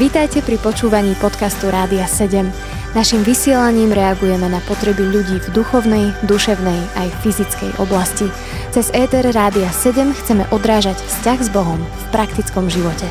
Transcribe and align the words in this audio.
Vítajte 0.00 0.40
pri 0.40 0.56
počúvaní 0.58 1.12
podcastu 1.20 1.68
Rádia 1.68 2.08
7. 2.08 2.48
Naším 2.90 3.22
vysielaním 3.22 3.94
reagujeme 3.94 4.50
na 4.50 4.58
potreby 4.66 5.06
ľudí 5.06 5.38
v 5.38 5.48
duchovnej, 5.54 6.10
duševnej 6.26 6.80
aj 6.98 7.08
fyzickej 7.22 7.78
oblasti. 7.78 8.26
Cez 8.74 8.90
ETR 8.90 9.30
Rádia 9.30 9.70
7 9.70 10.10
chceme 10.10 10.48
odrážať 10.50 10.98
vzťah 10.98 11.38
s 11.38 11.48
Bohom 11.54 11.78
v 11.78 12.04
praktickom 12.10 12.66
živote. 12.66 13.06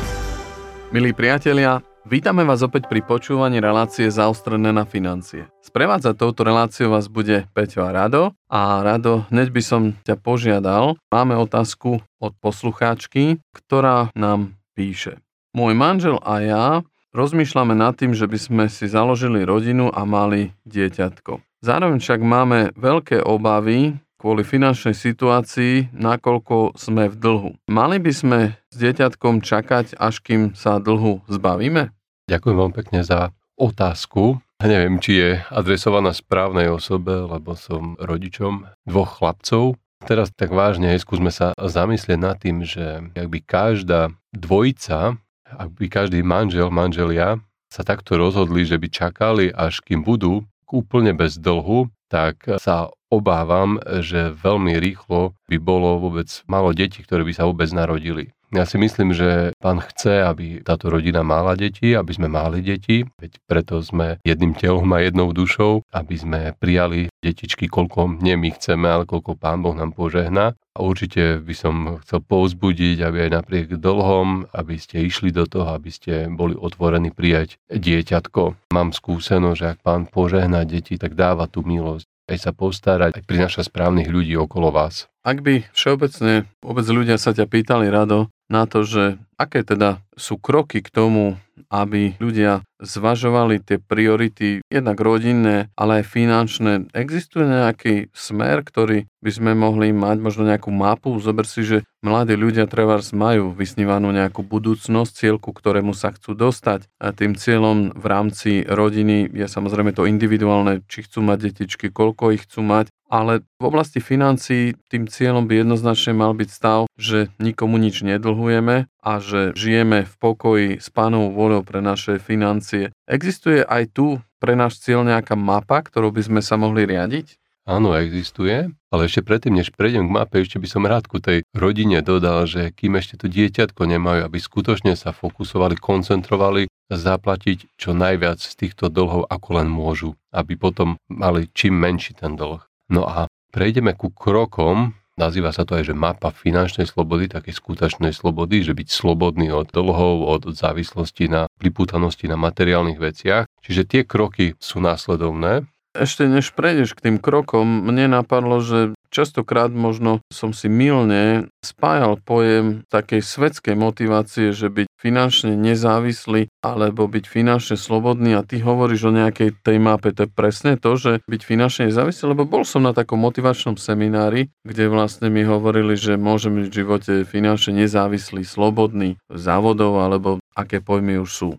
Milí 0.92 1.16
priatelia, 1.16 1.80
vítame 2.04 2.44
vás 2.44 2.60
opäť 2.60 2.92
pri 2.92 3.06
počúvaní 3.06 3.62
relácie 3.62 4.12
Zaostrené 4.12 4.68
na 4.68 4.82
financie. 4.82 5.48
Sprevádzať 5.64 6.12
touto 6.18 6.44
reláciou 6.44 6.92
vás 6.92 7.08
bude 7.08 7.48
Peťo 7.56 7.86
a 7.86 7.94
Rado. 7.94 8.36
A 8.52 8.84
Rado, 8.84 9.24
hneď 9.32 9.48
by 9.48 9.62
som 9.62 9.82
ťa 10.02 10.18
požiadal, 10.18 10.98
máme 11.08 11.38
otázku 11.38 12.02
od 12.18 12.32
poslucháčky, 12.42 13.38
ktorá 13.54 14.12
nám 14.12 14.58
píše. 14.74 15.22
Môj 15.50 15.74
manžel 15.74 16.14
a 16.22 16.38
ja 16.38 16.64
rozmýšľame 17.10 17.74
nad 17.74 17.98
tým, 17.98 18.14
že 18.14 18.30
by 18.30 18.38
sme 18.38 18.64
si 18.70 18.86
založili 18.86 19.42
rodinu 19.42 19.90
a 19.90 20.06
mali 20.06 20.54
dieťatko. 20.62 21.42
Zároveň 21.58 21.98
však 21.98 22.20
máme 22.22 22.70
veľké 22.78 23.18
obavy 23.26 23.98
kvôli 24.20 24.46
finančnej 24.46 24.94
situácii, 24.94 25.90
nakoľko 25.96 26.78
sme 26.78 27.10
v 27.10 27.16
dlhu. 27.16 27.50
Mali 27.66 27.98
by 27.98 28.12
sme 28.14 28.38
s 28.70 28.76
dieťatkom 28.78 29.42
čakať, 29.42 29.98
až 29.98 30.22
kým 30.22 30.54
sa 30.54 30.78
dlhu 30.78 31.26
zbavíme? 31.26 31.90
Ďakujem 32.30 32.56
vám 32.56 32.72
pekne 32.76 33.00
za 33.02 33.34
otázku. 33.58 34.38
Neviem, 34.60 35.00
či 35.02 35.12
je 35.18 35.30
adresovaná 35.50 36.12
správnej 36.12 36.68
osobe, 36.68 37.16
lebo 37.26 37.56
som 37.56 37.96
rodičom 37.98 38.70
dvoch 38.84 39.18
chlapcov. 39.18 39.80
Teraz 40.04 40.30
tak 40.30 40.52
vážne, 40.52 40.94
skúsme 41.00 41.32
sa 41.32 41.56
zamyslieť 41.56 42.18
nad 42.20 42.36
tým, 42.36 42.62
že 42.62 43.10
ak 43.16 43.26
by 43.26 43.38
každá 43.42 44.14
dvojica 44.30 45.16
ak 45.56 45.74
by 45.74 45.86
každý 45.90 46.20
manžel, 46.22 46.70
manželia 46.70 47.38
sa 47.70 47.86
takto 47.86 48.18
rozhodli, 48.18 48.66
že 48.66 48.78
by 48.78 48.88
čakali, 48.90 49.46
až 49.54 49.82
kým 49.82 50.02
budú 50.02 50.42
úplne 50.70 51.14
bez 51.14 51.38
dlhu, 51.38 51.90
tak 52.10 52.42
sa 52.58 52.90
obávam, 53.10 53.78
že 54.02 54.34
veľmi 54.34 54.78
rýchlo 54.78 55.34
by 55.46 55.56
bolo 55.58 55.98
vôbec 55.98 56.30
malo 56.46 56.74
detí, 56.74 57.02
ktoré 57.02 57.22
by 57.26 57.32
sa 57.34 57.46
vôbec 57.46 57.70
narodili. 57.70 58.34
Ja 58.50 58.66
si 58.66 58.82
myslím, 58.82 59.14
že 59.14 59.54
pán 59.62 59.78
chce, 59.78 60.26
aby 60.26 60.58
táto 60.66 60.90
rodina 60.90 61.22
mala 61.22 61.54
deti, 61.54 61.94
aby 61.94 62.10
sme 62.10 62.26
mali 62.26 62.58
deti, 62.66 63.06
veď 63.06 63.38
preto 63.46 63.78
sme 63.78 64.18
jedným 64.26 64.58
telom 64.58 64.90
a 64.90 64.98
jednou 65.06 65.30
dušou, 65.30 65.86
aby 65.94 66.14
sme 66.18 66.40
prijali 66.58 67.14
detičky, 67.22 67.70
koľko 67.70 68.18
nie 68.18 68.34
my 68.34 68.50
chceme, 68.50 68.90
ale 68.90 69.06
koľko 69.06 69.38
pán 69.38 69.62
Boh 69.62 69.78
nám 69.78 69.94
požehná. 69.94 70.58
A 70.74 70.78
určite 70.82 71.38
by 71.38 71.54
som 71.54 71.74
chcel 72.02 72.26
povzbudiť, 72.26 72.98
aby 73.06 73.30
aj 73.30 73.38
napriek 73.38 73.78
dlhom, 73.78 74.50
aby 74.50 74.74
ste 74.82 75.06
išli 75.06 75.30
do 75.30 75.46
toho, 75.46 75.70
aby 75.70 75.94
ste 75.94 76.26
boli 76.26 76.58
otvorení 76.58 77.14
prijať 77.14 77.54
dieťatko. 77.70 78.74
Mám 78.74 78.90
skúsenosť, 78.98 79.58
že 79.62 79.66
ak 79.74 79.78
pán 79.86 80.10
požehná 80.10 80.66
deti, 80.66 80.98
tak 80.98 81.14
dáva 81.14 81.46
tú 81.46 81.62
milosť 81.62 82.10
aj 82.30 82.38
sa 82.38 82.52
postarať, 82.54 83.18
aj 83.18 83.26
prináša 83.26 83.66
správnych 83.66 84.06
ľudí 84.06 84.38
okolo 84.38 84.70
vás. 84.70 85.10
Ak 85.26 85.42
by 85.42 85.66
všeobecne 85.74 86.46
vôbec 86.62 86.86
ľudia 86.86 87.18
sa 87.18 87.34
ťa 87.34 87.50
pýtali 87.50 87.90
rado 87.90 88.30
na 88.50 88.66
to, 88.66 88.82
že 88.82 89.16
aké 89.38 89.62
teda 89.62 90.02
sú 90.20 90.36
kroky 90.36 90.84
k 90.84 90.92
tomu, 90.92 91.40
aby 91.72 92.18
ľudia 92.20 92.60
zvažovali 92.80 93.60
tie 93.60 93.78
priority, 93.78 94.64
jednak 94.72 94.98
rodinné, 94.98 95.70
ale 95.76 96.02
aj 96.02 96.10
finančné. 96.10 96.72
Existuje 96.96 97.44
nejaký 97.44 97.94
smer, 98.16 98.64
ktorý 98.64 99.06
by 99.20 99.30
sme 99.30 99.52
mohli 99.52 99.92
mať, 99.92 100.16
možno 100.18 100.48
nejakú 100.48 100.72
mapu? 100.72 101.12
Zober 101.20 101.44
si, 101.44 101.60
že 101.60 101.84
mladí 102.00 102.34
ľudia 102.34 102.64
trebárs 102.64 103.12
majú 103.12 103.52
vysnívanú 103.52 104.10
nejakú 104.10 104.40
budúcnosť, 104.40 105.12
cieľku, 105.12 105.52
ktorému 105.52 105.92
sa 105.92 106.10
chcú 106.16 106.32
dostať. 106.32 106.88
A 106.96 107.12
tým 107.12 107.36
cieľom 107.36 107.92
v 107.92 108.04
rámci 108.08 108.50
rodiny 108.64 109.28
je 109.30 109.46
samozrejme 109.46 109.92
to 109.92 110.08
individuálne, 110.08 110.80
či 110.88 111.04
chcú 111.04 111.20
mať 111.20 111.52
detičky, 111.52 111.92
koľko 111.92 112.32
ich 112.32 112.48
chcú 112.48 112.64
mať, 112.64 112.88
ale 113.10 113.42
v 113.58 113.64
oblasti 113.66 113.98
financií 113.98 114.78
tým 114.86 115.10
cieľom 115.10 115.50
by 115.50 115.66
jednoznačne 115.66 116.14
mal 116.14 116.32
byť 116.32 116.48
stav, 116.48 116.86
že 116.94 117.28
nikomu 117.42 117.76
nič 117.76 118.06
nedlhujeme 118.06 118.86
a 118.86 119.12
že 119.18 119.50
žijeme 119.58 120.06
v 120.10 120.16
pokoji 120.18 120.68
s 120.82 120.90
pánovou 120.90 121.30
voľou 121.30 121.62
pre 121.62 121.78
naše 121.78 122.18
financie. 122.18 122.90
Existuje 123.06 123.62
aj 123.62 123.94
tu 123.94 124.18
pre 124.42 124.58
náš 124.58 124.82
cieľ 124.82 125.06
nejaká 125.06 125.38
mapa, 125.38 125.86
ktorou 125.86 126.10
by 126.10 126.26
sme 126.26 126.40
sa 126.42 126.58
mohli 126.58 126.82
riadiť? 126.90 127.38
Áno, 127.70 127.94
existuje, 127.94 128.72
ale 128.90 129.02
ešte 129.06 129.22
predtým, 129.22 129.54
než 129.54 129.70
prejdem 129.70 130.08
k 130.08 130.14
mape, 130.16 130.42
ešte 130.42 130.58
by 130.58 130.66
som 130.66 130.88
rád 130.88 131.06
ku 131.06 131.22
tej 131.22 131.46
rodine 131.54 132.02
dodal, 132.02 132.48
že 132.48 132.74
kým 132.74 132.98
ešte 132.98 133.20
to 133.20 133.30
dieťatko 133.30 133.86
nemajú, 133.86 134.26
aby 134.26 134.38
skutočne 134.42 134.98
sa 134.98 135.14
fokusovali, 135.14 135.78
koncentrovali, 135.78 136.66
zaplatiť 136.90 137.78
čo 137.78 137.94
najviac 137.94 138.42
z 138.42 138.52
týchto 138.58 138.90
dlhov, 138.90 139.30
ako 139.30 139.48
len 139.62 139.68
môžu, 139.70 140.18
aby 140.34 140.58
potom 140.58 140.98
mali 141.06 141.46
čím 141.54 141.78
menší 141.78 142.18
ten 142.18 142.34
dlh. 142.34 142.64
No 142.90 143.06
a 143.06 143.30
prejdeme 143.54 143.94
ku 143.94 144.10
krokom, 144.10 144.98
nazýva 145.20 145.52
sa 145.52 145.68
to 145.68 145.76
aj, 145.76 145.92
že 145.92 145.94
mapa 145.94 146.32
finančnej 146.32 146.88
slobody, 146.88 147.28
takej 147.28 147.52
skutočnej 147.52 148.16
slobody, 148.16 148.64
že 148.64 148.72
byť 148.72 148.88
slobodný 148.88 149.52
od 149.52 149.68
dlhov, 149.68 150.24
od 150.24 150.42
závislosti 150.56 151.28
na 151.28 151.44
priputanosti 151.60 152.24
na 152.24 152.40
materiálnych 152.40 152.96
veciach. 152.96 153.44
Čiže 153.60 153.82
tie 153.84 154.02
kroky 154.08 154.56
sú 154.56 154.80
následovné. 154.80 155.68
Ešte 155.92 156.24
než 156.24 156.56
prejdeš 156.56 156.96
k 156.96 157.10
tým 157.10 157.16
krokom, 157.20 157.84
mne 157.84 158.16
napadlo, 158.16 158.62
že 158.64 158.96
Častokrát 159.10 159.74
možno 159.74 160.22
som 160.30 160.54
si 160.54 160.70
milne 160.70 161.50
spájal 161.66 162.22
pojem 162.22 162.86
takej 162.86 163.26
svetskej 163.26 163.74
motivácie, 163.74 164.54
že 164.54 164.70
byť 164.70 164.86
finančne 165.00 165.56
nezávislý 165.56 166.52
alebo 166.60 167.08
byť 167.08 167.24
finančne 167.24 167.80
slobodný 167.80 168.36
a 168.36 168.44
ty 168.44 168.60
hovoríš 168.60 169.08
o 169.08 169.16
nejakej 169.16 169.56
tej 169.64 169.80
mape, 169.80 170.12
to 170.12 170.28
je 170.28 170.30
presne 170.30 170.76
to, 170.76 171.00
že 171.00 171.24
byť 171.24 171.40
finančne 171.40 171.88
nezávislý, 171.88 172.36
lebo 172.36 172.44
bol 172.44 172.68
som 172.68 172.84
na 172.84 172.92
takom 172.92 173.16
motivačnom 173.16 173.80
seminári, 173.80 174.52
kde 174.62 174.92
vlastne 174.92 175.32
mi 175.32 175.40
hovorili, 175.40 175.96
že 175.96 176.20
môžem 176.20 176.60
byť 176.60 176.66
v 176.68 176.76
živote 176.76 177.12
finančne 177.24 177.80
nezávislý, 177.80 178.44
slobodný, 178.44 179.16
závodov 179.32 180.04
alebo 180.04 180.44
aké 180.52 180.84
pojmy 180.84 181.16
už 181.16 181.30
sú. 181.32 181.50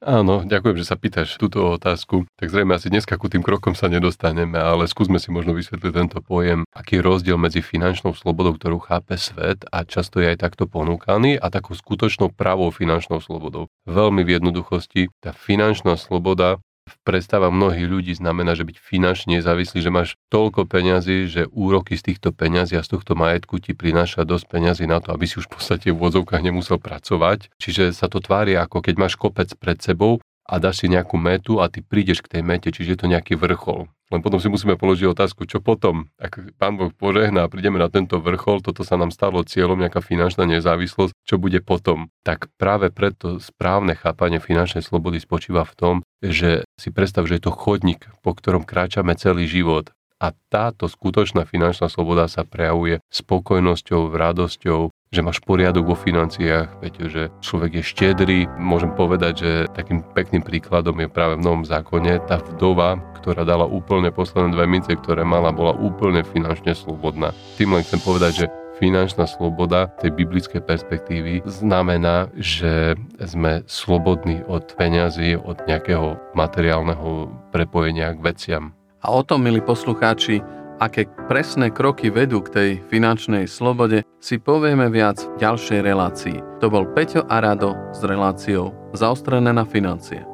Áno, 0.00 0.48
ďakujem, 0.48 0.80
že 0.80 0.88
sa 0.88 0.96
pýtaš 0.96 1.36
túto 1.36 1.60
otázku. 1.76 2.24
Tak 2.40 2.48
zrejme 2.48 2.72
asi 2.72 2.88
dneska 2.88 3.20
ku 3.20 3.28
tým 3.28 3.44
krokom 3.44 3.76
sa 3.76 3.84
nedostaneme, 3.84 4.56
ale 4.56 4.88
skúsme 4.88 5.20
si 5.20 5.28
možno 5.28 5.52
vysvetliť 5.52 5.92
tento 5.92 6.24
pojem, 6.24 6.64
aký 6.72 6.96
je 6.96 7.04
rozdiel 7.04 7.36
medzi 7.36 7.60
finančnou 7.60 8.16
slobodou, 8.16 8.56
ktorú 8.56 8.80
chápe 8.80 9.20
svet 9.20 9.68
a 9.68 9.84
často 9.84 10.24
je 10.24 10.32
aj 10.32 10.40
takto 10.40 10.64
ponúkaný 10.64 11.36
a 11.36 11.52
takou 11.52 11.76
skutočnou 11.76 12.32
pravou 12.32 12.72
finančnou 12.72 13.20
slobodou. 13.20 13.68
Veľmi 13.84 14.24
v 14.24 14.40
jednoduchosti, 14.40 15.12
tá 15.20 15.36
finančná 15.36 16.00
sloboda 16.00 16.64
predstava 17.06 17.52
mnohých 17.52 17.86
ľudí 17.86 18.12
znamená, 18.16 18.58
že 18.58 18.66
byť 18.66 18.76
finančne 18.80 19.38
nezávislý, 19.38 19.78
že 19.84 19.90
máš 19.92 20.08
toľko 20.32 20.66
peňazí, 20.66 21.28
že 21.30 21.42
úroky 21.50 21.94
z 21.94 22.12
týchto 22.12 22.34
peňazí 22.34 22.78
a 22.78 22.86
z 22.86 22.98
tohto 22.98 23.14
majetku 23.14 23.60
ti 23.62 23.76
prináša 23.76 24.26
dosť 24.26 24.46
peňazí 24.48 24.84
na 24.88 24.98
to, 24.98 25.14
aby 25.14 25.28
si 25.28 25.38
už 25.38 25.46
v 25.46 25.60
podstate 25.60 25.88
v 25.92 26.00
vozovkách 26.00 26.42
nemusel 26.42 26.80
pracovať. 26.80 27.52
Čiže 27.60 27.94
sa 27.94 28.10
to 28.10 28.18
tvári 28.24 28.56
ako 28.56 28.80
keď 28.80 28.94
máš 28.96 29.14
kopec 29.20 29.52
pred 29.60 29.78
sebou 29.78 30.18
a 30.50 30.58
dáš 30.58 30.82
si 30.82 30.86
nejakú 30.90 31.14
metu 31.14 31.62
a 31.62 31.70
ty 31.70 31.78
prídeš 31.78 32.26
k 32.26 32.38
tej 32.38 32.42
mete, 32.42 32.74
čiže 32.74 32.98
je 32.98 32.98
to 32.98 33.06
nejaký 33.06 33.38
vrchol. 33.38 33.86
Len 34.10 34.26
potom 34.26 34.42
si 34.42 34.50
musíme 34.50 34.74
položiť 34.74 35.06
otázku, 35.06 35.46
čo 35.46 35.62
potom, 35.62 36.10
ak 36.18 36.58
pán 36.58 36.74
Boh 36.74 36.90
požehná 36.90 37.46
a 37.46 37.50
prídeme 37.52 37.78
na 37.78 37.86
tento 37.86 38.18
vrchol, 38.18 38.58
toto 38.58 38.82
sa 38.82 38.98
nám 38.98 39.14
stalo 39.14 39.46
cieľom, 39.46 39.78
nejaká 39.78 40.02
finančná 40.02 40.42
nezávislosť, 40.50 41.14
čo 41.22 41.38
bude 41.38 41.62
potom. 41.62 42.10
Tak 42.26 42.50
práve 42.58 42.90
preto 42.90 43.38
správne 43.38 43.94
chápanie 43.94 44.42
finančnej 44.42 44.82
slobody 44.82 45.22
spočíva 45.22 45.62
v 45.62 45.74
tom, 45.78 45.94
že 46.24 46.68
si 46.76 46.88
predstav, 46.92 47.24
že 47.24 47.40
je 47.40 47.44
to 47.48 47.52
chodník, 47.52 48.08
po 48.20 48.36
ktorom 48.36 48.68
kráčame 48.68 49.16
celý 49.16 49.48
život. 49.48 49.92
A 50.20 50.36
táto 50.52 50.84
skutočná 50.84 51.48
finančná 51.48 51.88
sloboda 51.88 52.28
sa 52.28 52.44
prejavuje 52.44 53.00
spokojnosťou, 53.08 54.12
radosťou, 54.12 54.92
že 55.10 55.24
máš 55.24 55.40
poriadok 55.40 55.90
vo 55.90 55.96
financiách, 55.96 56.76
viete, 56.84 57.08
že 57.08 57.32
človek 57.40 57.80
je 57.80 57.88
štedrý. 57.88 58.38
Môžem 58.60 58.92
povedať, 58.92 59.32
že 59.40 59.50
takým 59.72 60.04
pekným 60.12 60.44
príkladom 60.44 60.94
je 61.00 61.08
práve 61.08 61.40
v 61.40 61.44
Novom 61.48 61.64
zákone 61.64 62.20
tá 62.28 62.36
vdova, 62.36 63.00
ktorá 63.16 63.48
dala 63.48 63.64
úplne 63.64 64.12
posledné 64.12 64.52
dve 64.52 64.68
mince, 64.68 64.92
ktoré 64.92 65.24
mala, 65.24 65.56
bola 65.56 65.72
úplne 65.72 66.20
finančne 66.20 66.76
slobodná. 66.76 67.32
Tým 67.56 67.74
len 67.74 67.82
chcem 67.82 67.98
povedať, 68.04 68.44
že 68.44 68.46
finančná 68.80 69.28
sloboda 69.28 69.92
tej 70.00 70.16
biblické 70.16 70.58
perspektívy 70.64 71.44
znamená, 71.44 72.32
že 72.34 72.96
sme 73.20 73.60
slobodní 73.68 74.40
od 74.48 74.72
peňazí, 74.74 75.36
od 75.36 75.60
nejakého 75.68 76.16
materiálneho 76.32 77.28
prepojenia 77.52 78.16
k 78.16 78.24
veciam. 78.24 78.64
A 79.04 79.12
o 79.12 79.20
tom, 79.20 79.44
milí 79.44 79.60
poslucháči, 79.60 80.40
aké 80.80 81.04
presné 81.28 81.68
kroky 81.68 82.08
vedú 82.08 82.40
k 82.40 82.52
tej 82.56 82.70
finančnej 82.88 83.44
slobode, 83.44 84.02
si 84.18 84.40
povieme 84.40 84.88
viac 84.88 85.20
v 85.20 85.36
ďalšej 85.44 85.80
relácii. 85.84 86.36
To 86.64 86.72
bol 86.72 86.88
Peťo 86.96 87.28
a 87.28 87.44
Rado 87.44 87.76
s 87.92 88.00
reláciou 88.00 88.72
Zaostrené 88.96 89.52
na 89.52 89.68
financie. 89.68 90.24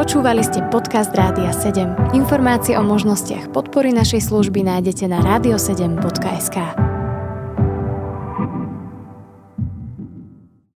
Počúvali 0.00 0.40
ste 0.40 0.64
podcast 0.72 1.12
Rádia 1.12 1.52
7. 1.52 2.16
Informácie 2.16 2.72
o 2.80 2.84
možnostiach 2.84 3.52
podpory 3.52 3.92
našej 3.92 4.32
služby 4.32 4.64
nájdete 4.64 5.04
na 5.12 5.20
radio7.sk. 5.20 6.89